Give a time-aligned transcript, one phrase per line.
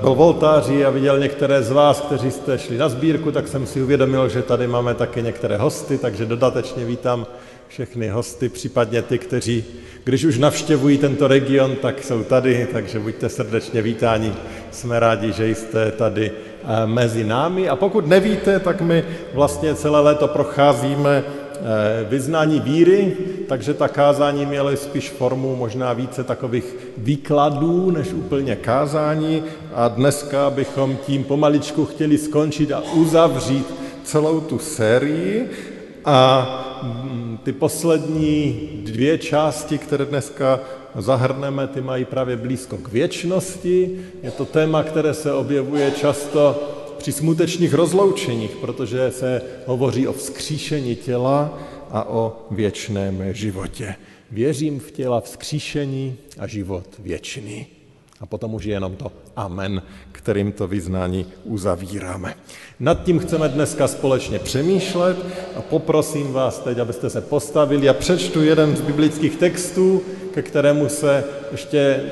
[0.00, 3.66] byl v oltáři a viděl některé z vás, kteří jste šli na sbírku, tak jsem
[3.66, 7.26] si uvědomil, že tady máme také některé hosty, takže dodatečně vítám
[7.68, 9.64] všechny hosty, případně ty, kteří,
[10.04, 14.32] když už navštěvují tento region, tak jsou tady, takže buďte srdečně vítáni.
[14.70, 17.68] Jsme rádi, že jste tady uh, mezi námi.
[17.68, 19.04] A pokud nevíte, tak my
[19.34, 21.24] vlastně celé léto procházíme
[21.66, 23.16] Eh, vyznání víry,
[23.48, 29.42] takže ta kázání měly spíš formu možná více takových výkladů než úplně kázání.
[29.74, 33.66] A dneska bychom tím pomaličku chtěli skončit a uzavřít
[34.04, 35.50] celou tu sérii.
[36.04, 36.46] A
[36.82, 40.60] mm, ty poslední dvě části, které dneska
[40.98, 43.98] zahrneme, ty mají právě blízko k věčnosti.
[44.22, 46.62] Je to téma, které se objevuje často
[46.98, 51.58] při smutečných rozloučeních, protože se hovoří o vzkříšení těla
[51.90, 53.94] a o věčném životě.
[54.30, 57.66] Věřím v těla vzkříšení a život věčný.
[58.20, 59.82] A potom už jenom to amen,
[60.12, 62.34] kterým to vyznání uzavíráme.
[62.80, 65.16] Nad tím chceme dneska společně přemýšlet
[65.56, 67.86] a poprosím vás teď, abyste se postavili.
[67.86, 70.02] Já přečtu jeden z biblických textů,
[70.34, 72.02] ke kterému se ještě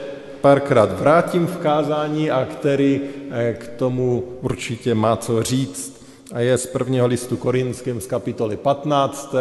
[0.41, 6.02] párkrát vrátím v kázání a který eh, k tomu určitě má co říct.
[6.33, 9.35] A je z prvního listu Korinským z kapitoly 15.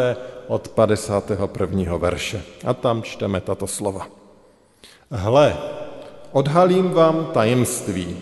[0.46, 1.96] od 51.
[1.96, 2.42] verše.
[2.64, 4.08] A tam čteme tato slova.
[5.10, 5.56] Hle,
[6.32, 8.16] odhalím vám tajemství.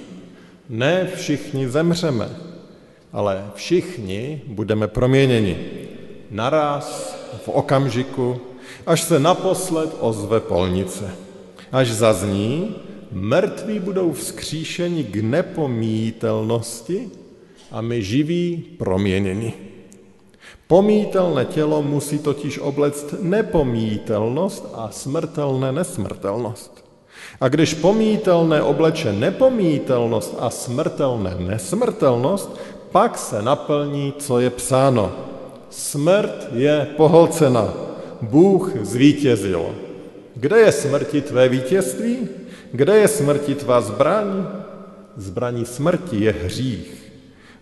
[0.69, 2.31] Ne všichni zemřeme,
[3.13, 5.59] ale všichni budeme proměněni.
[6.31, 8.41] Naraz, v okamžiku,
[8.87, 11.11] až se naposled ozve polnice
[11.73, 12.75] až zazní,
[13.13, 17.11] mrtví budou vzkříšeni k nepomítelnosti
[17.71, 19.53] a my živí proměněni.
[20.67, 26.85] Pomítelné tělo musí totiž oblect nepomítelnost a smrtelné nesmrtelnost.
[27.41, 32.61] A když pomítelné obleče nepomítelnost a smrtelné nesmrtelnost,
[32.91, 35.13] pak se naplní, co je psáno.
[35.71, 37.75] Smrt je pohlcena,
[38.23, 39.75] Bůh zvítězil.
[40.35, 42.29] Kde je smrti tvé vítězství?
[42.73, 44.47] Kde je smrti tvá zbraň?
[45.17, 47.10] Zbraní smrti je hřích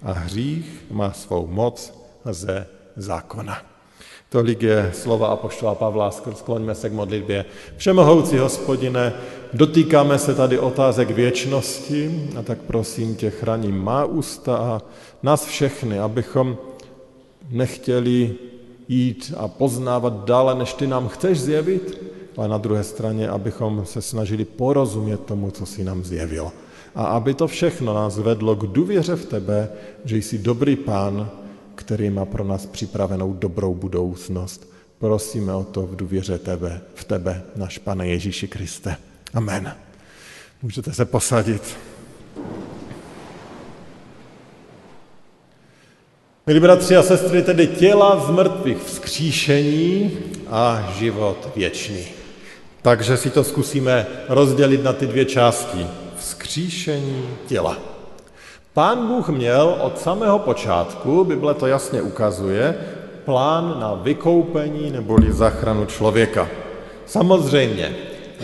[0.03, 1.95] a hřích má svou moc
[2.25, 2.67] ze
[2.97, 3.59] zákona.
[4.29, 7.45] Tolik je slova apoštola Pavla, skloňme se k modlitbě.
[7.77, 9.13] Všemohoucí hospodine,
[9.53, 14.83] dotýkáme se tady otázek věčnosti a tak prosím tě, chraním má ústa a
[15.23, 16.59] nás všechny, abychom
[17.51, 18.35] nechtěli
[18.89, 22.03] jít a poznávat dále, než ty nám chceš zjevit,
[22.37, 26.53] ale na druhé straně, abychom se snažili porozumět tomu, co si nám zjevil.
[26.99, 29.69] A aby to všechno nás vedlo k důvěře v tebe,
[30.05, 31.31] že jsi dobrý pán,
[31.75, 34.71] který má pro nás připravenou dobrou budoucnost.
[34.99, 38.97] Prosíme o to v důvěře tebe, v tebe, náš Pane Ježíši Kriste.
[39.35, 39.75] Amen.
[40.63, 41.77] Můžete se posadit.
[46.47, 50.19] Milí bratři a sestry, tedy těla z mrtvých vzkříšení
[50.51, 52.05] a život věčný.
[52.83, 55.87] Takže si to zkusíme rozdělit na ty dvě části.
[56.19, 57.77] Vzkříšení těla.
[58.75, 62.75] Pán Bůh měl od samého počátku, Bible to jasně ukazuje,
[63.25, 66.49] plán na vykoupení neboli záchranu člověka.
[67.07, 67.97] Samozřejmě,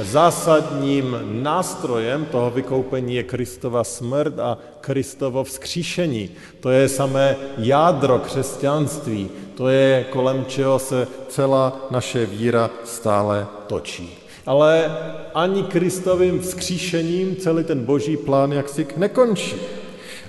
[0.03, 6.31] zásadním nástrojem toho vykoupení je Kristova smrt a Kristovo vzkříšení.
[6.61, 14.24] To je samé jádro křesťanství, to je kolem čeho se celá naše víra stále točí
[14.47, 14.97] ale
[15.35, 19.57] ani Kristovým vzkříšením celý ten boží plán jaksi nekončí.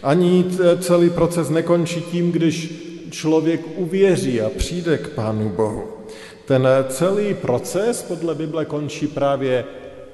[0.03, 0.45] Ani
[0.79, 5.83] celý proces nekončí tím, když člověk uvěří a přijde k Pánu Bohu.
[6.45, 9.65] Ten celý proces podle Bible končí právě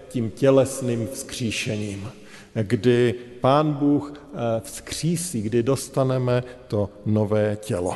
[0.09, 2.09] tím tělesným vzkříšením,
[2.53, 7.95] kdy Pán Bůh eh, vzkřísí, kdy dostaneme to nové tělo.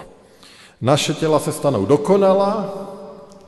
[0.81, 2.94] Naše těla se stanou dokonalá,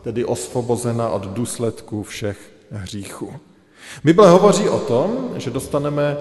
[0.07, 3.33] tedy osvobozena od důsledků všech hříchů.
[4.04, 6.18] Bible hovoří o tom, že dostaneme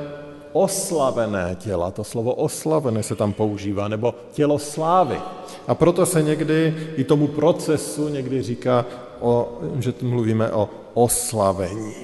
[0.52, 1.90] oslavené těla.
[1.90, 5.20] To slovo oslavené se tam používá, nebo tělo slávy.
[5.66, 8.84] A proto se někdy i tomu procesu někdy říká,
[9.20, 11.94] o, že mluvíme o oslavení.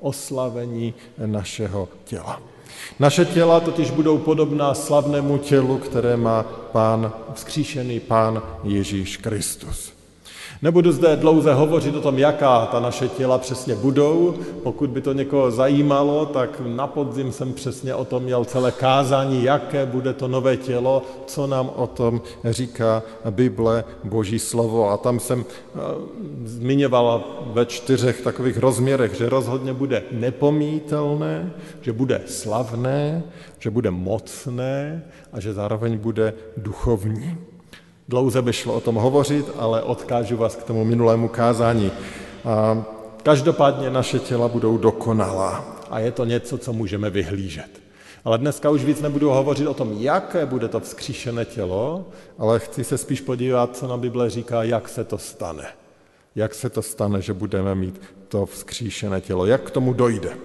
[0.00, 0.94] Oslavení
[1.26, 2.40] našeho těla.
[2.98, 9.99] Naše těla totiž budou podobná slavnému tělu, které má pán, vzkříšený pán Ježíš Kristus.
[10.62, 14.34] Nebudu zde dlouze hovořit o tom, jaká ta naše těla přesně budou.
[14.62, 19.44] Pokud by to někoho zajímalo, tak na podzim jsem přesně o tom měl celé kázání,
[19.44, 24.90] jaké bude to nové tělo, co nám o tom říká Bible, Boží slovo.
[24.90, 25.78] A tam jsem eh,
[26.44, 33.22] zmiňoval ve čtyřech takových rozměrech, že rozhodně bude nepomítelné, že bude slavné,
[33.58, 37.49] že bude mocné a že zároveň bude duchovní.
[38.10, 41.92] Dlouze by šlo o tom hovořit, ale odkážu vás k tomu minulému kázání.
[42.44, 42.84] A
[43.22, 47.80] každopádně naše těla budou dokonalá a je to něco, co můžeme vyhlížet.
[48.24, 52.04] Ale dneska už víc nebudu hovořit o tom, jaké bude to vzkříšené tělo,
[52.38, 55.66] ale chci se spíš podívat, co na Bible říká, jak se to stane.
[56.34, 60.36] Jak se to stane, že budeme mít to vzkříšené tělo, jak k tomu dojde.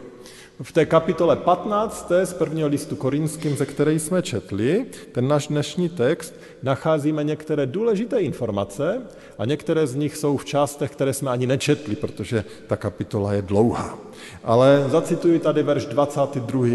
[0.62, 2.12] V té kapitole 15.
[2.24, 8.20] z prvního listu korinským, ze které jsme četli, ten náš dnešní text, nacházíme některé důležité
[8.20, 9.02] informace
[9.38, 13.42] a některé z nich jsou v částech, které jsme ani nečetli, protože ta kapitola je
[13.42, 14.00] dlouhá.
[14.44, 16.66] Ale zacituji tady verš 22.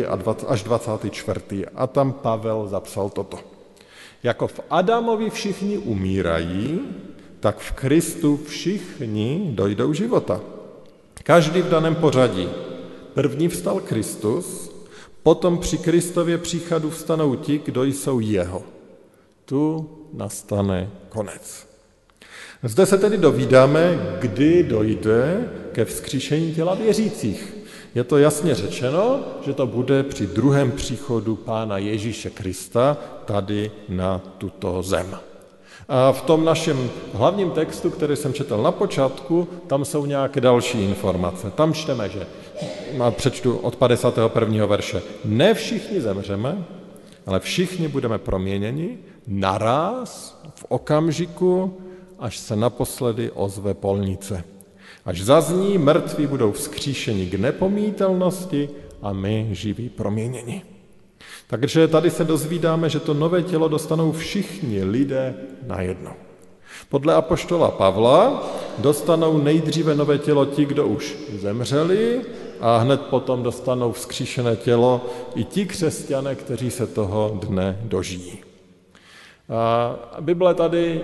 [0.49, 1.41] až 24.
[1.75, 3.39] A tam Pavel zapsal toto.
[4.23, 6.81] Jako v Adamovi všichni umírají,
[7.41, 10.41] tak v Kristu všichni dojdou života.
[11.23, 12.49] Každý v daném pořadí.
[13.15, 14.71] První vstal Kristus,
[15.23, 18.63] potom při Kristově příchodu vstanou ti, kdo jsou jeho.
[19.45, 21.67] Tu nastane konec.
[22.63, 27.55] Zde se tedy dovídáme, kdy dojde ke vzkříšení těla věřících.
[27.95, 34.19] Je to jasně řečeno, že to bude při druhém příchodu Pána Ježíše Krista tady na
[34.39, 35.19] tuto zem.
[35.89, 40.85] A v tom našem hlavním textu, který jsem četl na počátku, tam jsou nějaké další
[40.85, 41.51] informace.
[41.51, 42.27] Tam čteme, že
[43.01, 44.67] a přečtu od 51.
[44.67, 45.03] verše.
[45.25, 46.65] Ne všichni zemřeme,
[47.27, 51.79] ale všichni budeme proměněni naraz v okamžiku,
[52.19, 54.45] až se naposledy ozve polnice.
[55.05, 58.69] Až zazní, mrtví budou vzkříšeni k nepomítelnosti
[59.03, 60.63] a my živí proměněni.
[61.47, 65.35] Takže tady se dozvídáme, že to nové tělo dostanou všichni lidé
[65.67, 66.13] najednou.
[66.89, 72.21] Podle apoštola Pavla dostanou nejdříve nové tělo ti, kdo už zemřeli
[72.61, 75.01] a hned potom dostanou vzkříšené tělo
[75.35, 78.39] i ti křesťané, kteří se toho dne dožijí.
[80.21, 81.01] Bible tady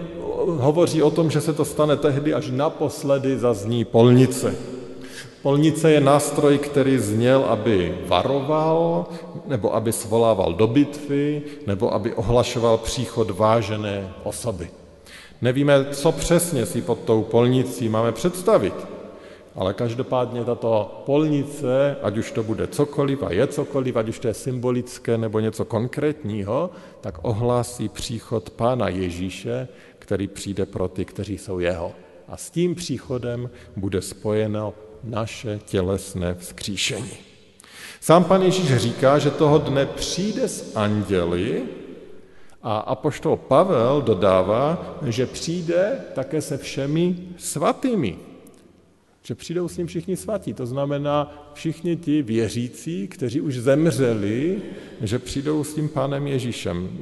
[0.47, 4.55] hovoří o tom, že se to stane tehdy, až naposledy zazní polnice.
[5.43, 9.06] Polnice je nástroj, který zněl, aby varoval,
[9.47, 14.70] nebo aby svolával do bitvy, nebo aby ohlašoval příchod vážené osoby.
[15.43, 18.75] Nevíme, co přesně si pod tou polnicí máme představit,
[19.56, 24.29] ale každopádně tato polnice, ať už to bude cokoliv a je cokoliv, ať už to
[24.29, 26.70] je symbolické nebo něco konkrétního,
[27.00, 29.69] tak ohlásí příchod Pána Ježíše,
[29.99, 31.93] který přijde pro ty, kteří jsou jeho.
[32.29, 34.75] A s tím příchodem bude spojeno
[35.05, 37.11] naše tělesné vzkříšení.
[38.00, 41.62] Sám pan Ježíš říká, že toho dne přijde s anděli
[42.62, 48.25] a apoštol Pavel dodává, že přijde také se všemi svatými
[49.26, 50.54] že přijdou s ním všichni svatí.
[50.54, 54.62] To znamená všichni ti věřící, kteří už zemřeli,
[55.02, 56.98] že přijdou s tím pánem Ježíšem.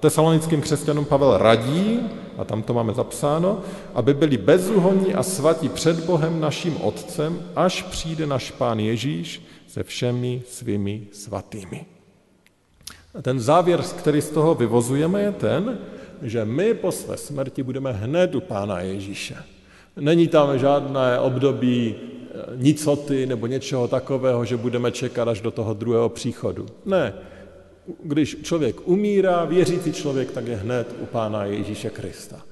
[0.00, 2.00] Tesalonickým křesťanům Pavel radí,
[2.38, 3.60] a tam to máme zapsáno,
[3.94, 9.82] aby byli bezúhonní a svatí před Bohem naším Otcem, až přijde náš pán Ježíš se
[9.82, 11.86] všemi svými svatými.
[13.14, 15.78] A ten závěr, který z toho vyvozujeme, je ten,
[16.22, 19.36] že my po své smrti budeme hned u pána Ježíše.
[19.96, 25.74] Není tam žádné období eh, nicoty nebo něčeho takového, že budeme čekat až do toho
[25.74, 26.66] druhého příchodu.
[26.86, 27.14] Ne.
[28.02, 32.42] Když člověk umírá, věřící člověk, tak je hned u Pána Ježíše Krista.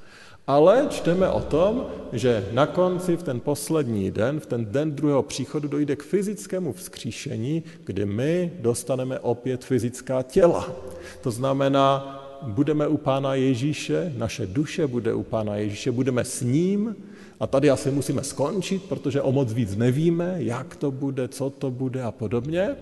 [0.46, 5.22] Ale čteme o tom, že na konci, v ten poslední den, v ten den druhého
[5.22, 10.72] příchodu, dojde k fyzickému vzkříšení, kdy my dostaneme opět fyzická těla.
[11.20, 16.96] To znamená, budeme u Pána Ježíše, naše duše bude u Pána Ježíše, budeme s ním
[17.40, 21.70] a tady asi musíme skončit, protože o moc víc nevíme, jak to bude, co to
[21.70, 22.76] bude a podobně,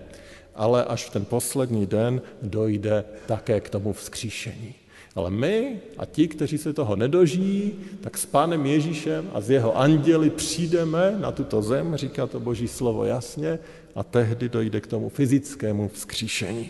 [0.55, 4.73] ale až v ten poslední den dojde také k tomu vzkříšení.
[5.15, 9.77] Ale my a ti, kteří se toho nedožijí, tak s Pánem Ježíšem a s jeho
[9.77, 13.59] anděli přijdeme na tuto zem, říká to Boží slovo jasně,
[13.95, 16.69] a tehdy dojde k tomu fyzickému vzkříšení.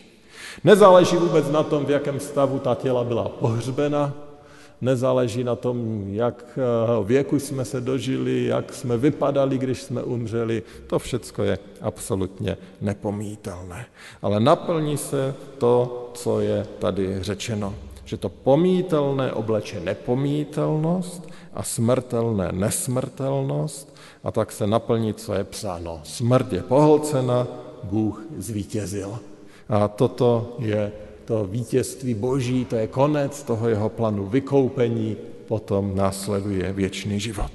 [0.64, 4.27] Nezáleží vůbec na tom, v jakém stavu ta těla byla pohřbena,
[4.82, 6.60] Nezáleží na tom, jak
[7.04, 10.64] věku jsme se dožili, jak jsme vypadali, když jsme umřeli.
[10.88, 13.86] To všecko je absolutně nepomítelné.
[14.22, 17.74] Ale naplní se to, co je tady řečeno.
[18.06, 26.00] Že to pomítelné obleče nepomítelnost a smrtelné nesmrtelnost a tak se naplní, co je psáno.
[26.04, 27.48] Smrt je pohlcena,
[27.84, 29.20] Bůh zvítězil.
[29.70, 30.92] A toto je
[31.28, 35.18] to vítězství boží, to je konec toho jeho plánu vykoupení,
[35.48, 37.52] potom následuje věčný život.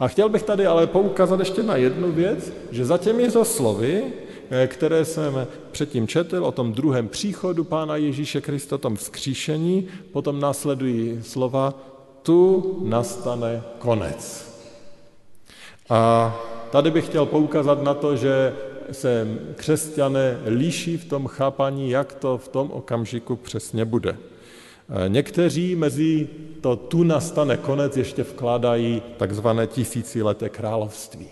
[0.00, 4.04] A chtěl bych tady ale poukázat ještě na jednu věc, že za těmi slovy,
[4.50, 10.40] eh, které jsem předtím četl o tom druhém příchodu Pána Ježíše Krista, tom vzkříšení, potom
[10.40, 11.74] následují slova,
[12.22, 14.52] tu nastane konec.
[15.90, 16.34] A
[16.70, 18.54] tady bych chtěl poukázat na to, že
[18.92, 24.16] se křesťané liší v tom chápaní, jak to v tom okamžiku přesně bude.
[25.08, 26.28] Někteří mezi
[26.60, 31.28] to tu nastane konec ještě vkládají takzvané tisícileté království.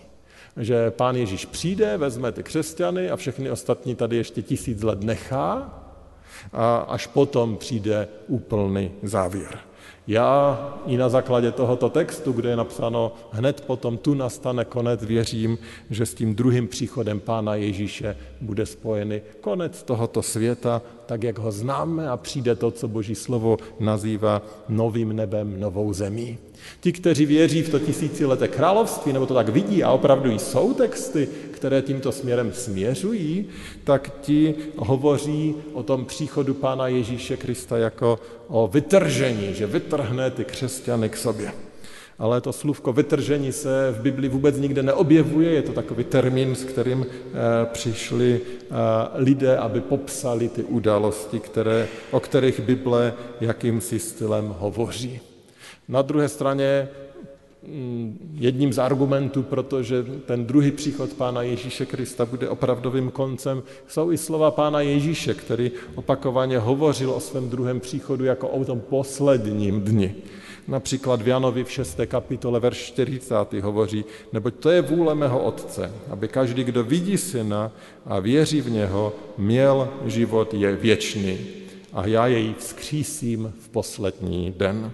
[0.56, 5.80] Že pán Ježíš přijde, vezme ty křesťany a všechny ostatní tady ještě tisíc let nechá
[6.52, 9.58] a až potom přijde úplný závěr.
[10.06, 15.58] Já i na základě tohoto textu, kde je napsáno hned potom tu nastane konec, věřím,
[15.90, 21.52] že s tím druhým příchodem Pána Ježíše bude spojený konec tohoto světa, tak jak ho
[21.52, 26.38] známe a přijde to, co Boží slovo nazývá novým nebem, novou zemí.
[26.80, 31.28] Ti, kteří věří v to tisícileté království, nebo to tak vidí a opravdu jsou texty,
[31.50, 33.46] které tímto směrem směřují,
[33.84, 38.18] tak ti hovoří o tom příchodu Pána Ježíše Krista jako
[38.50, 41.52] o vytržení, že vytrhne ty křesťany k sobě.
[42.18, 46.64] Ale to slůvko vytržení se v Bibli vůbec nikde neobjevuje, je to takový termín, s
[46.64, 47.34] kterým eh,
[47.72, 48.74] přišli eh,
[49.14, 55.20] lidé, aby popsali ty události, které, o kterých Bible jakýmsi stylem hovoří.
[55.88, 56.88] Na druhé straně
[58.34, 64.18] jedním z argumentů, protože ten druhý příchod Pána Ježíše Krista bude opravdovým koncem, jsou i
[64.18, 70.14] slova Pána Ježíše, který opakovaně hovořil o svém druhém příchodu jako o tom posledním dni.
[70.68, 72.00] Například v Janovi v 6.
[72.06, 73.34] kapitole verš 40.
[73.62, 77.72] hovoří, neboť to je vůle mého Otce, aby každý, kdo vidí Syna
[78.06, 81.38] a věří v něho, měl život je věčný
[81.92, 84.92] a já jej vzkřísím v poslední den.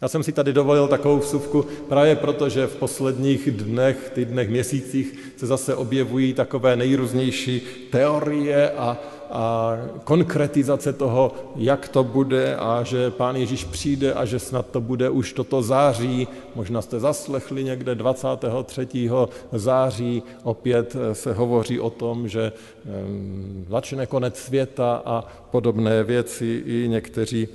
[0.00, 5.32] Já jsem si tady dovolil takovou vsuvku právě proto, že v posledních dnech, týdnech, měsících
[5.36, 8.98] se zase objevují takové nejrůznější teorie a,
[9.30, 14.80] a konkretizace toho, jak to bude a že pán Ježíš přijde a že snad to
[14.80, 16.28] bude už toto září.
[16.54, 19.10] Možná jste zaslechli někde 23.
[19.52, 22.52] září, opět se hovoří o tom, že
[23.68, 27.48] začne konec světa a podobné věci i někteří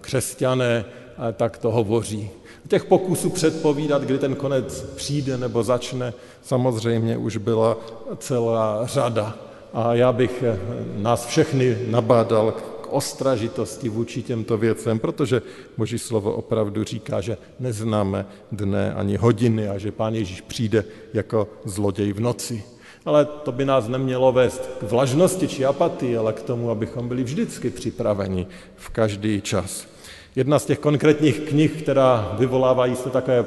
[0.00, 0.84] křesťané
[1.32, 2.30] tak to hovoří.
[2.68, 7.76] Těch pokusů předpovídat, kdy ten konec přijde nebo začne, samozřejmě už byla
[8.18, 9.34] celá řada.
[9.72, 10.58] A já bych eh,
[10.96, 15.42] nás všechny nabádal k ostražitosti vůči těmto věcem, protože
[15.76, 21.48] Boží slovo opravdu říká, že neznáme dne ani hodiny a že Pán Ježíš přijde jako
[21.64, 22.64] zloděj v noci.
[23.04, 27.24] Ale to by nás nemělo vést k vlažnosti či apatii, ale k tomu, abychom byli
[27.24, 29.91] vždycky připraveni v každý čas.
[30.36, 33.44] Jedna z těch konkrétních knih, která vyvolávají se také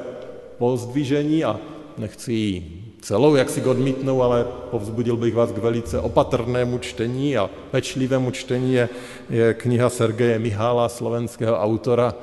[0.58, 1.60] pozdvížení a
[1.98, 7.50] nechci ji celou, jak si odmítnou, ale povzbudil bych vás k velice opatrnému čtení a
[7.70, 8.88] pečlivému čtení je,
[9.30, 12.14] je kniha Sergeje Mihála, slovenského autora,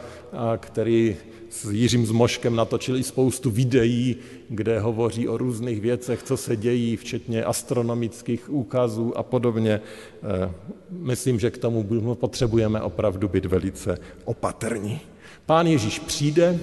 [0.58, 1.16] který
[1.50, 4.16] s Jiřím Zmoškem natočili spoustu videí,
[4.50, 9.82] kde hovoří o různých věcech, co se dějí, včetně astronomických úkazů a podobně.
[10.24, 10.52] Eh,
[10.90, 15.00] myslím, že k tomu potřebujeme opravdu být velice opatrní.
[15.46, 16.60] Pán Ježíš přijde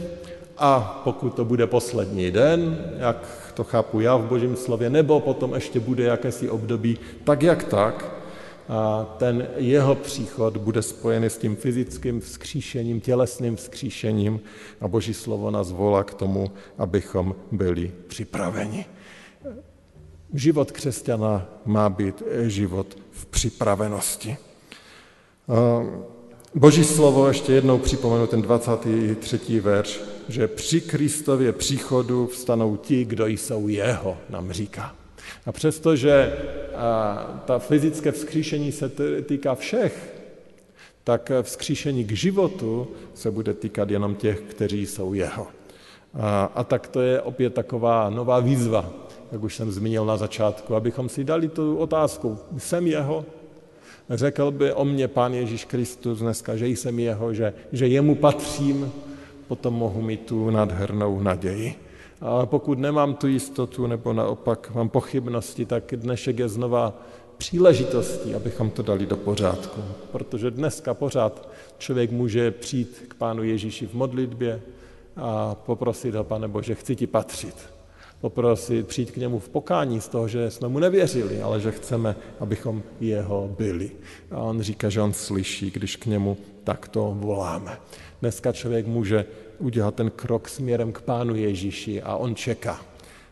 [0.58, 5.54] a pokud to bude poslední den, jak to chápu já v Božím slově, nebo potom
[5.54, 8.19] ještě bude jakési období, tak jak tak,
[9.16, 14.40] ten jeho příchod bude spojený s tím fyzickým vzkříšením, tělesným vzkříšením
[14.80, 18.86] a Boží slovo nás volá k tomu, abychom byli připraveni.
[20.34, 24.36] Život křesťana má být život v připravenosti.
[26.54, 29.60] Boží slovo, ještě jednou připomenu ten 23.
[29.60, 34.99] verš, že při Kristově příchodu vstanou ti, kdo jsou jeho, nám říká.
[35.46, 36.32] A přestože
[37.44, 38.90] ta fyzické vzkříšení se
[39.22, 40.14] týká všech,
[41.04, 45.46] tak vzkříšení k životu se bude týkat jenom těch, kteří jsou jeho.
[46.14, 48.90] A, a tak to je opět taková nová výzva,
[49.32, 53.24] jak už jsem zmínil na začátku, abychom si dali tu otázku, jsem jeho?
[54.10, 58.92] řekl by o mně Pán Ježíš Kristus dneska, že jsem jeho, že, že jemu patřím,
[59.48, 61.74] potom mohu mít tu nádhernou naději.
[62.20, 67.02] Ale pokud nemám tu jistotu nebo naopak mám pochybnosti, tak dnešek je znova
[67.36, 69.80] příležitostí, abychom to dali do pořádku.
[70.12, 71.48] Protože dneska pořád
[71.78, 74.60] člověk může přijít k Pánu Ježíši v modlitbě
[75.16, 77.54] a poprosit ho, Pane Bože, chci ti patřit.
[78.20, 82.16] Poprosit, přijít k němu v pokání z toho, že jsme mu nevěřili, ale že chceme,
[82.40, 83.90] abychom jeho byli.
[84.30, 87.78] A on říká, že on slyší, když k němu takto voláme.
[88.20, 89.24] Dneska člověk může
[89.60, 92.80] udělat ten krok směrem k Pánu Ježíši a on čeká.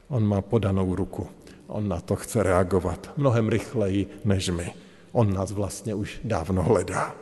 [0.08, 1.26] On má podanou ruku.
[1.66, 4.72] On na to chce reagovat mnohem rychleji než my.
[5.12, 7.14] On nás vlastně už dávno hledá.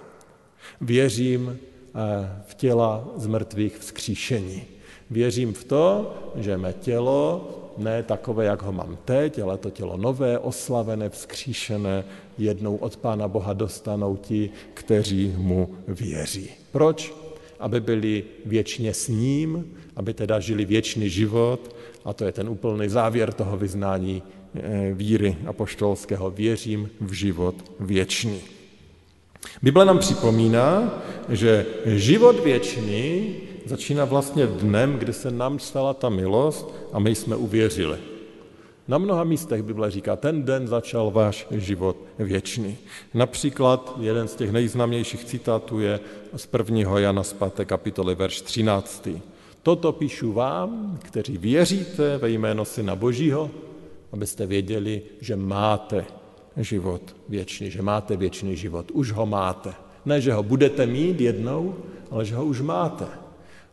[0.80, 4.62] Věřím eh, v těla z mrtvých vzkříšení.
[5.10, 9.96] Věřím v to, že mé tělo, ne takové, jak ho mám teď, ale to tělo
[9.96, 12.04] nové, oslavené, vzkříšené,
[12.38, 16.50] jednou od Pána Boha dostanou ti, kteří mu věří.
[16.72, 17.25] Proč?
[17.60, 22.88] Aby byli věčně s ním, aby teda žili věčný život, a to je ten úplný
[22.88, 24.22] závěr toho vyznání
[24.54, 26.30] eh, víry apoštolského.
[26.30, 28.40] Věřím v život věčný.
[29.62, 33.34] Bible nám připomíná, že život věčný
[33.66, 38.15] začíná vlastně dnem, kdy se nám stala ta milost a my jsme uvěřili.
[38.88, 42.76] Na mnoha místech Bible říká, ten den začal váš život věčný.
[43.14, 46.00] Například jeden z těch nejznámějších citátů je
[46.36, 46.98] z 1.
[46.98, 47.64] Jana z 5.
[47.64, 49.08] kapitoly, verš 13.
[49.62, 53.50] Toto píšu vám, kteří věříte ve jméno Syna Božího,
[54.12, 56.04] abyste věděli, že máte
[56.56, 58.90] život věčný, že máte věčný život.
[58.90, 59.74] Už ho máte.
[60.04, 61.74] Ne, že ho budete mít jednou,
[62.10, 63.06] ale že ho už máte.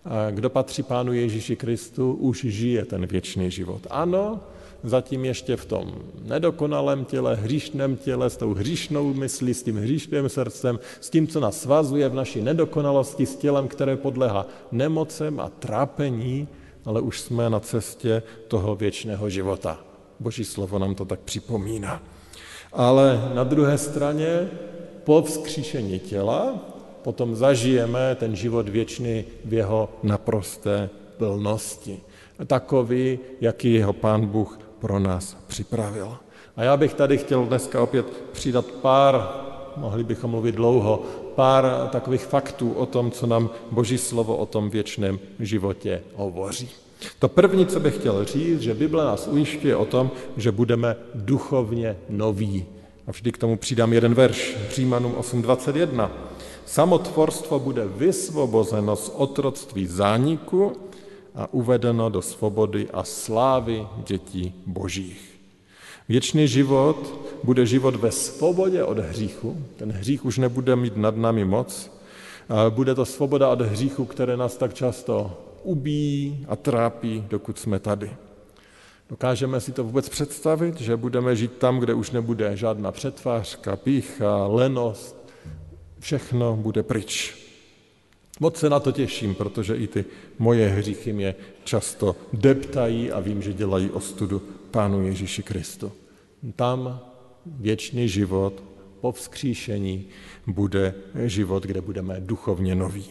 [0.05, 3.87] A kdo patří Pánu Ježíši Kristu, už žije ten věčný život.
[3.89, 4.39] Ano,
[4.83, 10.29] zatím ještě v tom nedokonalém těle, hříšném těle, s tou hříšnou myslí, s tím hříšným
[10.29, 15.49] srdcem, s tím, co nás svazuje v naší nedokonalosti, s tělem, které podlehá nemocem a
[15.49, 16.47] trápení,
[16.85, 19.79] ale už jsme na cestě toho věčného života.
[20.19, 22.03] Boží slovo nám to tak připomíná.
[22.73, 24.49] Ale na druhé straně
[25.03, 26.55] po vzkříšení těla
[27.03, 31.99] potom zažijeme ten život věčný v jeho naprosté plnosti.
[32.47, 36.17] Takový, jaký jeho pán Bůh pro nás připravil.
[36.55, 39.29] A já bych tady chtěl dneska opět přidat pár,
[39.77, 41.03] mohli bychom mluvit dlouho,
[41.35, 46.69] pár takových faktů o tom, co nám Boží slovo o tom věčném životě hovoří.
[47.19, 51.97] To první, co bych chtěl říct, že Bible nás ujišťuje o tom, že budeme duchovně
[52.09, 52.65] noví.
[53.07, 56.09] A vždy k tomu přidám jeden verš, Římanům 8.21.
[56.65, 60.71] Samotvorstvo bude vysvobozeno z otroctví zániku
[61.35, 65.39] a uvedeno do svobody a slávy dětí božích.
[66.09, 69.65] Věčný život bude život ve svobodě od hříchu.
[69.75, 71.91] Ten hřích už nebude mít nad námi moc.
[72.69, 78.11] Bude to svoboda od hříchu, které nás tak často ubíjí a trápí, dokud jsme tady.
[79.09, 84.47] Dokážeme si to vůbec představit, že budeme žít tam, kde už nebude žádná přetvářka, pícha,
[84.47, 85.29] lenost,
[85.99, 87.42] všechno bude pryč.
[88.39, 90.05] Moc se na to těším, protože i ty
[90.39, 94.41] moje hříchy mě často deptají a vím, že dělají ostudu
[94.71, 95.91] Pánu Ježíši Kristu.
[96.55, 96.99] Tam
[97.45, 98.63] věčný život
[99.01, 100.05] po vzkříšení
[100.47, 100.93] bude
[101.25, 103.05] život, kde budeme duchovně noví.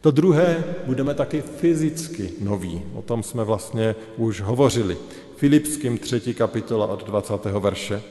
[0.00, 2.82] To druhé, budeme taky fyzicky noví.
[2.94, 4.96] O tom jsme vlastně už hovořili.
[5.36, 6.34] Filipským 3.
[6.34, 7.44] kapitola od 20.
[7.44, 8.02] verše.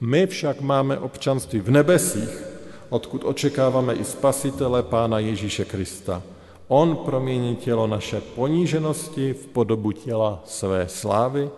[0.00, 2.53] My však máme občanství v nebesích,
[2.94, 6.22] odkud očekáváme i spasitele Pána Ježíše Krista.
[6.68, 11.50] On promění tělo naše poníženosti v podobu těla své slávy,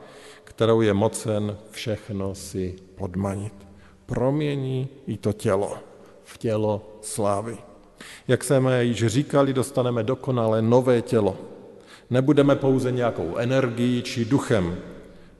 [0.44, 3.53] kterou je mocen všechno si podmanit.
[4.07, 5.77] Promění i to tělo
[6.25, 7.57] v tělo slávy.
[8.29, 11.37] Jak jsme již říkali, dostaneme dokonale nové tělo.
[12.11, 14.77] Nebudeme pouze nějakou energií či duchem.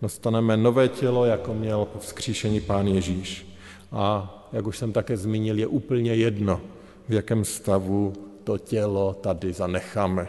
[0.03, 3.56] Dostaneme nové tělo, jako měl po vzkříšení Pán Ježíš.
[3.97, 6.61] A jak už jsem také zmínil, je úplně jedno,
[7.09, 8.13] v jakém stavu
[8.45, 10.29] to tělo tady zanecháme.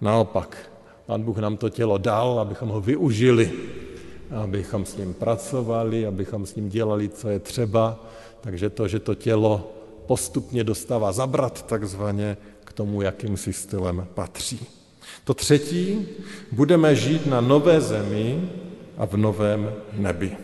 [0.00, 0.72] Naopak,
[1.06, 3.52] Pán Bůh nám to tělo dal, abychom ho využili,
[4.42, 8.00] abychom s ním pracovali, abychom s ním dělali, co je třeba.
[8.40, 9.72] Takže to, že to tělo
[10.06, 14.66] postupně dostává zabrat takzvaně k tomu, jakým si stylem patří.
[15.24, 16.08] To třetí,
[16.52, 18.50] budeme žít na nové zemi
[18.96, 20.36] a v novém nebi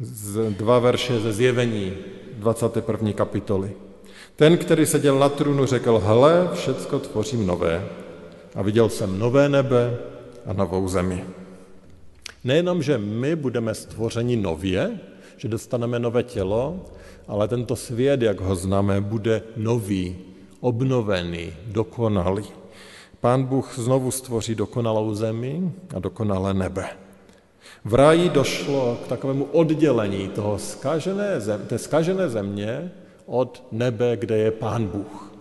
[0.00, 1.92] z dva verše ze zjevení
[2.38, 3.12] 21.
[3.12, 3.72] kapitoly.
[4.36, 7.88] Ten, který seděl na trůnu, řekl, hle, všecko tvořím nové.
[8.54, 9.98] A viděl jsem nové nebe
[10.46, 11.24] a novou zemi.
[12.44, 15.00] Nejenom, že my budeme stvořeni nově,
[15.36, 16.84] že dostaneme nové tělo,
[17.28, 20.16] ale tento svět, jak ho známe, bude nový,
[20.60, 22.44] obnovený, dokonalý.
[23.20, 27.05] Pán Bůh znovu stvoří dokonalou zemi a dokonalé nebe.
[27.84, 32.92] V ráji došlo k takovému oddělení toho skažené zem, té skažené země
[33.26, 35.32] od nebe, kde je Pán Bůh.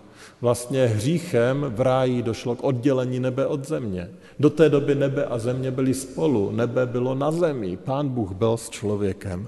[0.41, 4.09] Vlastně hříchem v ráji došlo k oddělení nebe od země.
[4.39, 8.57] Do té doby nebe a země byly spolu, nebe bylo na zemi, Pán Bůh byl
[8.57, 9.47] s člověkem.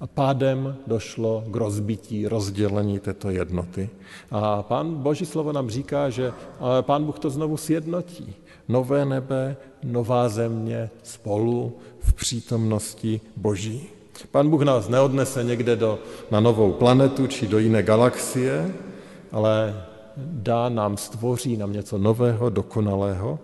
[0.00, 3.90] A pádem došlo k rozbití, rozdělení této jednoty.
[4.30, 6.32] A pán Boží slovo nám říká, že
[6.80, 8.34] pán Bůh to znovu sjednotí.
[8.68, 13.88] Nové nebe, nová země spolu v přítomnosti Boží.
[14.30, 15.98] Pán Bůh nás neodnese někde do,
[16.30, 18.74] na novou planetu či do jiné galaxie,
[19.32, 19.84] ale
[20.16, 23.38] dá nám, stvoří nám něco nového, dokonalého,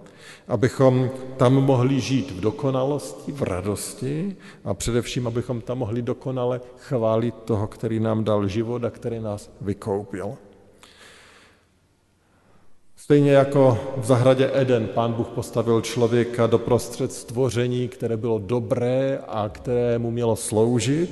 [0.49, 7.35] abychom tam mohli žít v dokonalosti, v radosti a především, abychom tam mohli dokonale chválit
[7.35, 10.35] toho, který nám dal život a který nás vykoupil.
[13.05, 19.19] Stejně jako v zahradě Eden pán Bůh postavil člověka do prostřed stvoření, které bylo dobré
[19.29, 21.11] a které mu mělo sloužit,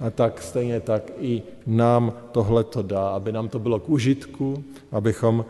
[0.00, 4.64] a tak stejně tak i nám tohle to dá, aby nám to bylo k užitku,
[4.92, 5.44] abychom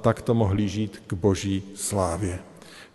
[0.00, 2.38] takto mohli žít k boží slávě.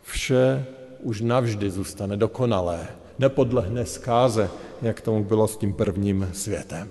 [0.02, 0.66] Vše
[1.00, 2.88] už navždy zůstane dokonalé,
[3.20, 4.50] nepodlehne zkáze,
[4.82, 6.90] jak tomu bylo s tím prvním světem.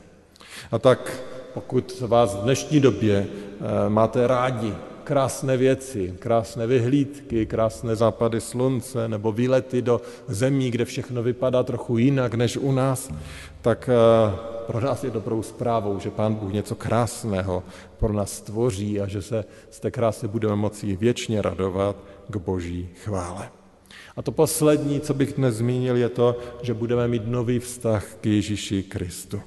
[0.73, 1.23] A tak
[1.55, 4.75] pokud vás v dnešní době eh, máte rádi
[5.11, 11.99] krásné věci, krásné vyhlídky, krásné západy slunce nebo výlety do zemí, kde všechno vypadá trochu
[11.99, 13.11] jinak než u nás,
[13.63, 17.63] tak eh, pro nás je dobrou zprávou, že Pán Bůh něco krásného
[17.99, 21.97] pro nás stvoří a že se z té krásy budeme moci věčně radovat
[22.29, 23.51] k boží chvále.
[24.17, 28.27] A to poslední, co bych dnes zmínil, je to, že budeme mít nový vztah k
[28.27, 29.41] Ježíši Kristu.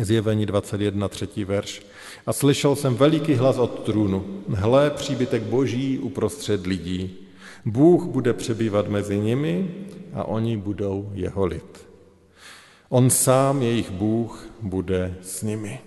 [0.00, 1.82] Zjevení 21, třetí verš.
[2.26, 4.24] A slyšel jsem veliký hlas od trůnu.
[4.48, 7.14] Hle, příbytek boží uprostřed lidí.
[7.64, 9.70] Bůh bude přebývat mezi nimi
[10.14, 11.86] a oni budou jeho lid.
[12.88, 15.80] On sám, jejich Bůh, bude s nimi.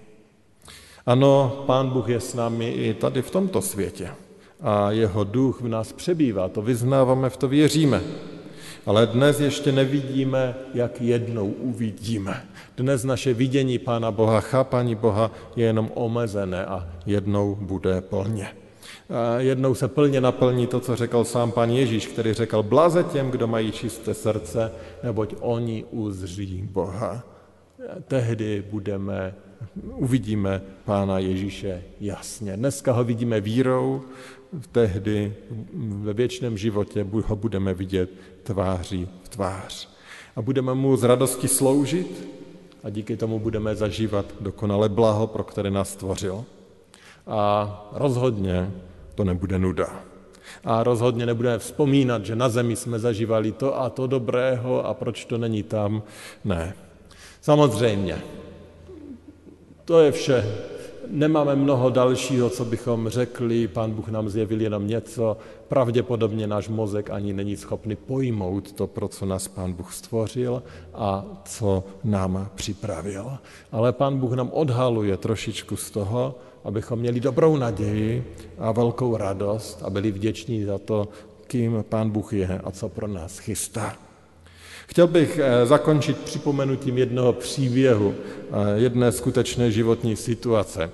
[1.05, 4.09] Ano, Pán Bůh je s námi i tady v tomto světě
[4.61, 6.49] a jeho duch v nás přebývá.
[6.49, 8.01] To vyznáváme, v to věříme.
[8.85, 12.43] Ale dnes ještě nevidíme, jak jednou uvidíme.
[12.77, 18.47] Dnes naše vidění Pána Boha, chápání Boha je jenom omezené a jednou bude plně.
[19.09, 23.31] A jednou se plně naplní to, co řekl sám pan Ježíš, který řekl, blaze těm,
[23.31, 24.71] kdo mají čisté srdce,
[25.03, 27.23] neboť oni uzří Boha.
[28.07, 29.35] Tehdy budeme,
[29.83, 32.57] uvidíme Pána Ježíše jasně.
[32.57, 34.01] Dneska ho vidíme vírou,
[34.71, 35.33] tehdy
[35.73, 38.09] ve věčném životě ho budeme vidět
[38.43, 39.89] tváří v tvář.
[40.35, 42.27] A budeme mu z radosti sloužit
[42.83, 46.45] a díky tomu budeme zažívat dokonale blaho, pro které nás stvořil.
[47.27, 48.71] A rozhodně
[49.15, 50.03] to nebude nuda.
[50.63, 55.25] A rozhodně nebudeme vzpomínat, že na zemi jsme zažívali to a to dobrého a proč
[55.25, 56.03] to není tam.
[56.45, 56.73] Ne.
[57.41, 58.38] Samozřejmě.
[59.89, 60.45] To je vše
[61.09, 67.09] nemáme mnoho dalšího, co bychom řekli, pán Bůh nám zjevil jenom něco, pravděpodobně náš mozek
[67.09, 73.31] ani není schopný pojmout to, pro co nás pán Bůh stvořil a co nám připravil.
[73.71, 79.83] Ale pán Bůh nám odhaluje trošičku z toho, abychom měli dobrou naději a velkou radost
[79.83, 81.07] a byli vděční za to,
[81.47, 84.08] kým pán Bůh je a co pro nás chystá.
[84.89, 90.91] Chtěl bych eh, zakončit připomenutím jednoho příběhu, eh, jedné skutečné životní situace.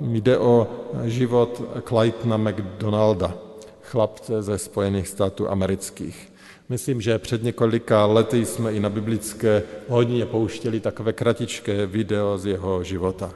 [0.00, 0.68] Jde o
[1.04, 3.34] život Claytona McDonalda,
[3.82, 6.32] chlapce ze Spojených států amerických.
[6.68, 12.46] Myslím, že před několika lety jsme i na biblické hodině pouštěli takové kratičké video z
[12.46, 13.32] jeho života.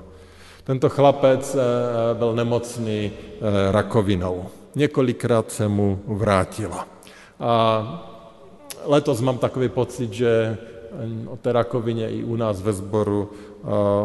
[0.64, 1.58] Tento chlapec eh,
[2.14, 3.12] byl nemocný
[3.70, 4.46] rakovinou.
[4.74, 6.88] Několikrát se mu vrátila.
[7.40, 8.07] A
[8.84, 10.56] letos mám takový pocit, že
[11.26, 13.30] o té rakovině i u nás ve sboru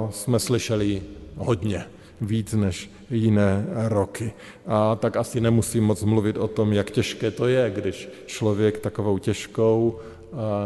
[0.10, 1.02] jsme slyšeli
[1.38, 1.86] hodně,
[2.22, 4.34] víc než jiné roky.
[4.68, 9.18] A tak asi nemusím moc mluvit o tom, jak těžké to je, když člověk takovou
[9.18, 10.00] těžkou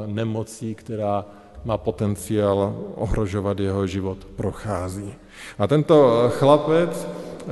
[0.06, 1.26] nemocí, která
[1.66, 5.14] má potenciál ohrožovat jeho život, prochází.
[5.60, 7.08] A tento chlapec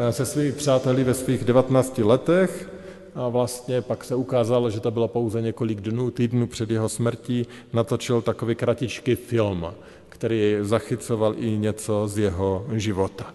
[0.10, 2.70] se svými přáteli ve svých 19 letech
[3.15, 7.47] a vlastně pak se ukázalo, že to bylo pouze několik dnů, týdnů před jeho smrtí,
[7.73, 9.65] natočil takový kratičký film,
[10.10, 13.34] který zachycoval i něco z jeho života.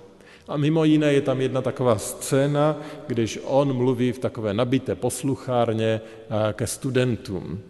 [0.49, 6.01] A mimo jiné je tam jedna taková scéna, když on mluví v takové nabité posluchárně
[6.01, 7.61] eh, ke studentům.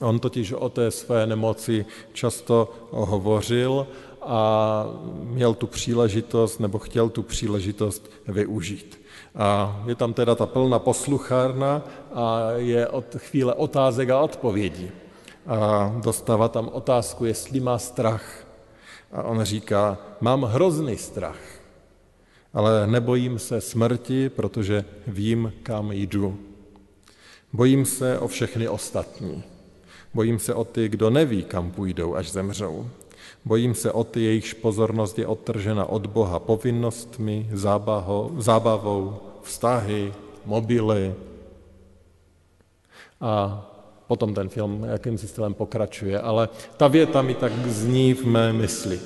[0.00, 4.86] On totiž o té své nemoci často hovořil a a
[5.22, 8.99] měl tu příležitost, nebo chtěl tu příležitost využít.
[9.34, 11.82] A je tam teda ta plná posluchárna
[12.14, 14.90] a je od chvíle otázek a odpovědí.
[15.46, 18.46] A dostává tam otázku, jestli má strach.
[19.12, 21.40] A on říká, mám hrozný strach,
[22.54, 26.38] ale nebojím se smrti, protože vím, kam jdu.
[27.52, 29.42] Bojím se o všechny ostatní.
[30.14, 32.90] Bojím se o ty, kdo neví, kam půjdou, až zemřou.
[33.44, 40.12] Bojím se o ty, jejichž pozornost je odtržena od Boha povinnostmi, zábavou, zábavou vztahy,
[40.44, 41.14] mobily.
[43.20, 43.66] A
[44.06, 49.00] potom ten film jakým stylem pokračuje, ale ta věta mi tak zní v mé mysli.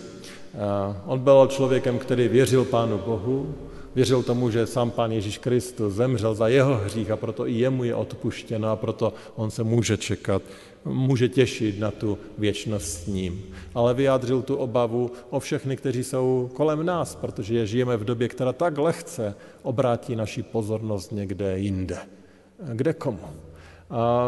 [1.07, 3.55] On byl člověkem, který věřil Pánu Bohu,
[3.95, 7.85] věřil tomu, že sám Pán Ježíš Kristus zemřel za jeho hřích a proto i jemu
[7.85, 10.43] je odpuštěno a proto on se může čekat,
[10.85, 13.45] může těšit na tu věčnost s ním.
[13.75, 18.53] Ale vyjádřil tu obavu o všechny, kteří jsou kolem nás, protože žijeme v době, která
[18.53, 21.99] tak lehce obrátí naši pozornost někde jinde.
[22.73, 23.29] Kde komu?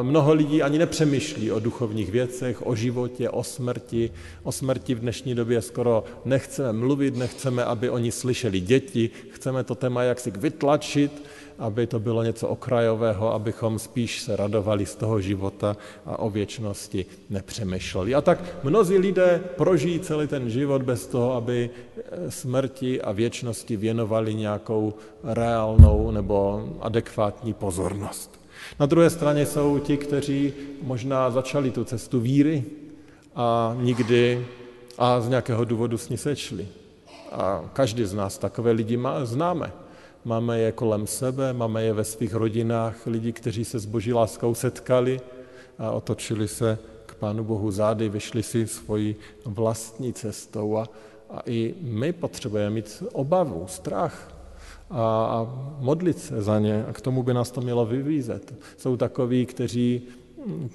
[0.02, 4.10] Mnoho lidí ani nepřemýšlí o duchovních věcech, o životě, o smrti.
[4.42, 9.74] O smrti v dnešní době skoro nechceme mluvit, nechceme, aby oni slyšeli děti, chceme to
[9.74, 11.22] téma jaksi vytlačit,
[11.58, 15.76] aby to bylo něco okrajového, abychom spíš se radovali z toho života
[16.06, 18.14] a o věčnosti nepřemýšleli.
[18.14, 21.70] A tak mnozí lidé prožijí celý ten život bez toho, aby
[22.28, 28.45] smrti a věčnosti věnovali nějakou reálnou nebo adekvátní pozornost.
[28.80, 32.64] Na druhé straně jsou ti, kteří možná začali tu cestu víry
[33.34, 34.46] a nikdy
[34.98, 36.68] a z nějakého důvodu s ní sečli.
[37.32, 39.72] A každý z nás takové lidi má, známe.
[40.24, 44.54] Máme je kolem sebe, máme je ve svých rodinách, lidi, kteří se s boží láskou
[44.54, 45.20] setkali
[45.78, 50.88] a otočili se k Pánu Bohu zády, vyšli si svoji vlastní cestou a,
[51.30, 54.35] a i my potřebujeme mít obavu, strach,
[54.90, 55.46] a,
[55.78, 56.84] modlit se za ně.
[56.88, 58.54] A k tomu by nás to mělo vyvízet.
[58.76, 60.02] Jsou takoví, kteří
[60.46, 60.70] mm,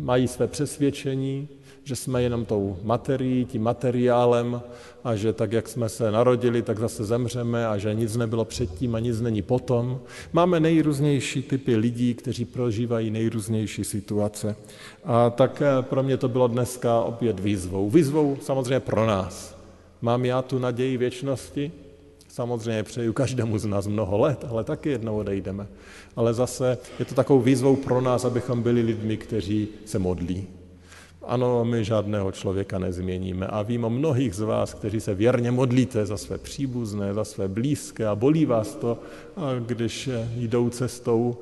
[0.00, 1.48] mají své přesvědčení,
[1.84, 4.62] že jsme jenom tou materií, tím materiálem
[5.04, 8.94] a že tak, jak jsme se narodili, tak zase zemřeme a že nic nebylo předtím
[8.94, 10.00] a nic není potom.
[10.32, 14.56] Máme nejrůznější typy lidí, kteří prožívají nejrůznější situace.
[15.04, 17.90] A tak eh, pro mě to bylo dneska opět výzvou.
[17.90, 19.56] Výzvou samozřejmě pro nás.
[20.02, 21.72] Mám já tu naději věčnosti?
[22.36, 25.66] Samozřejmě přeju každému z nás mnoho let, ale taky jednou odejdeme.
[26.16, 30.46] Ale zase je to takovou výzvou pro nás, abychom byli lidmi, kteří se modlí.
[31.22, 36.06] Ano, my žádného člověka nezměníme a vím o mnohých z vás, kteří se věrně modlíte
[36.06, 38.98] za své příbuzné, za své blízké a bolí vás to,
[39.66, 41.36] když jdou cestou,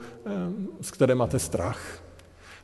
[0.80, 2.03] z které máte strach.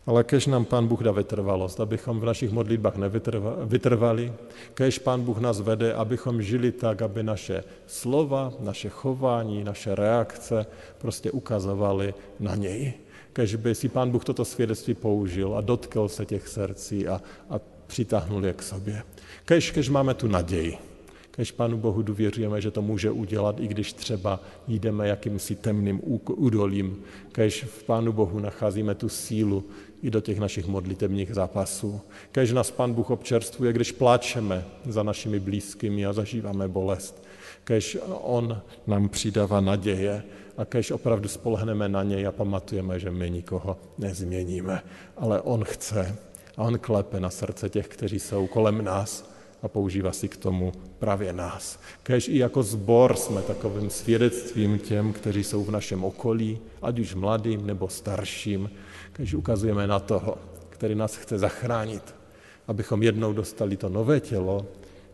[0.07, 4.33] Ale kež nám Pán Bůh dá vytrvalost, abychom v našich modlitbách nevytrvali,
[4.75, 10.67] kež Pán Bůh nás vede, abychom žili tak, aby naše slova, naše chování, naše reakce
[10.99, 12.93] prostě ukazovaly na něj.
[13.33, 17.61] Kež by si Pán Bůh toto svědectví použil a dotkl se těch srdcí a, a
[17.87, 19.03] přitáhnul je k sobě.
[19.45, 20.79] Kež, kež máme tu naději,
[21.31, 26.01] kež Pánu Bohu důvěřujeme, že to může udělat, i když třeba jdeme jakýmsi temným
[26.37, 29.65] údolím, kež v Pánu Bohu nacházíme tu sílu
[30.03, 32.01] i do těch našich modlitebních zápasů.
[32.33, 37.25] Kež nás Pán Bůh občerstvuje, když pláčeme za našimi blízkými a zažíváme bolest.
[37.65, 40.23] Kež On nám přidává naděje
[40.57, 44.83] a kež opravdu spolehneme na něj a pamatujeme, že my nikoho nezměníme.
[45.17, 46.17] Ale On chce
[46.57, 49.31] a On klepe na srdce těch, kteří jsou kolem nás
[49.63, 51.81] a používá si k tomu právě nás.
[52.03, 57.15] Kež i jako zbor jsme takovým svědectvím těm, kteří jsou v našem okolí, ať už
[57.15, 58.71] mladým nebo starším,
[59.13, 62.15] kež ukazujeme na toho, který nás chce zachránit,
[62.69, 64.67] abychom jednou dostali to nové tělo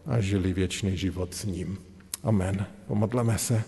[0.07, 1.79] a žili věčný život s ním.
[2.23, 2.67] Amen.
[2.87, 3.63] Pomodleme se.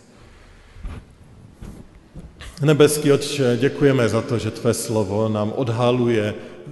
[2.62, 6.70] Nebeský Otče, děkujeme za to, že Tvé slovo nám odhaluje eh,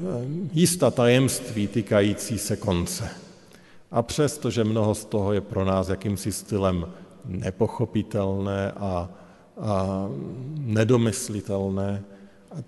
[0.53, 3.26] jistá tajemství týkající se konce.
[3.90, 6.87] A přesto, že mnoho z toho je pro nás jakýmsi stylem
[7.25, 9.09] nepochopitelné a,
[9.61, 10.09] a
[10.57, 12.03] nedomyslitelné,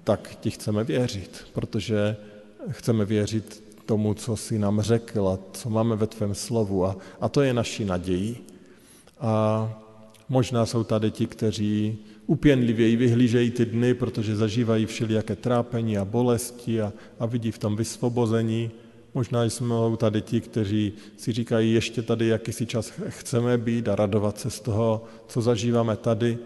[0.05, 2.17] tak ti chceme věřit, protože
[2.71, 6.87] chceme věřit tomu, co jsi nám řekl a co máme ve tvém slovu.
[6.87, 8.37] A, a to je naší nadějí.
[9.21, 9.33] A
[10.29, 16.81] možná jsou tady ti, kteří upěnlivěji vyhlížejí ty dny, protože zažívají všelijaké trápení a bolesti
[16.81, 18.71] a, a vidí v tom vysvobození.
[19.15, 24.39] Možná jsme tady ti, kteří si říkají, ještě tady jakýsi čas chceme být a radovat
[24.39, 26.39] se z toho, co zažíváme tady.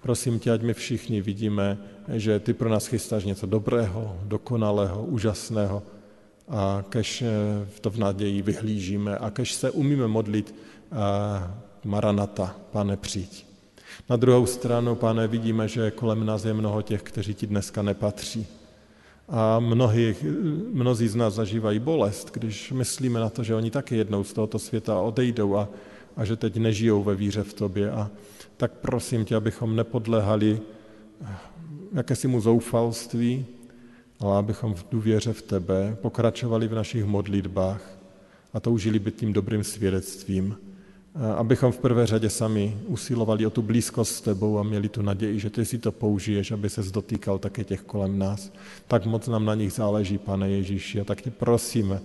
[0.00, 1.78] Prosím tě, ať my všichni vidíme,
[2.12, 5.82] že ty pro nás chystáš něco dobrého, dokonalého, úžasného,
[6.48, 7.24] a kež
[7.80, 10.54] to v naději vyhlížíme a kež se umíme modlit
[11.84, 13.46] Maranata, pane přijď.
[14.10, 18.46] Na druhou stranu, pane, vidíme, že kolem nás je mnoho těch, kteří ti dneska nepatří.
[19.28, 20.14] A mnohý,
[20.72, 24.58] mnozí z nás zažívají bolest, když myslíme na to, že oni taky jednou z tohoto
[24.58, 25.68] světa odejdou a,
[26.16, 27.90] a že teď nežijou ve víře v tobě.
[27.90, 28.10] A
[28.56, 30.60] tak prosím tě, abychom nepodlehali
[31.92, 33.46] jakési mu zoufalství,
[34.20, 37.98] ale abychom v důvěře v tebe pokračovali v našich modlitbách
[38.54, 40.56] a toužili být tím dobrým svědectvím,
[41.36, 45.40] abychom v prvé řadě sami usilovali o tu blízkost s tebou a měli tu naději,
[45.40, 48.52] že ty si to použiješ, aby se dotýkal také těch kolem nás.
[48.88, 52.00] Tak moc nám na nich záleží, pane Ježíši, a tak tě prosíme,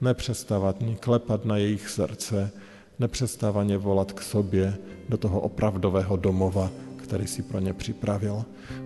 [0.00, 2.50] nepřestávat klepat na jejich srdce,
[2.98, 4.74] nepřestávaně volat k sobě
[5.08, 8.44] do toho opravdového domova, který si pro ně připravil.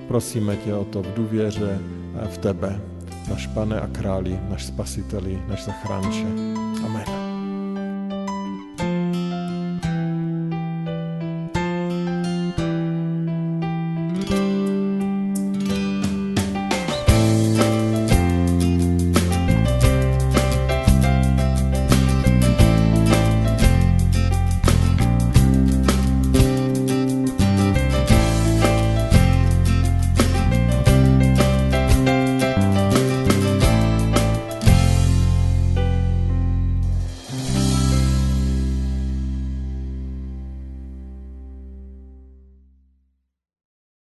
[0.09, 1.79] Prosíme tě o to v důvěře
[2.29, 2.81] v tebe,
[3.29, 6.46] naš pane a králi, naš spasiteli, naš zachránče.